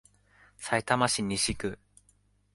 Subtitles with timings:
[0.57, 1.77] さいたま市西区